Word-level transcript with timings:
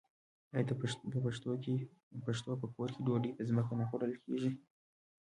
آیا 0.53 0.63
د 1.13 1.17
پښتنو 2.29 2.53
په 2.61 2.67
کور 2.75 2.89
کې 2.93 3.03
ډوډۍ 3.05 3.31
په 3.37 3.43
ځمکه 3.49 3.73
نه 3.79 3.85
خوړل 3.89 4.13
کیږي؟ 4.23 4.51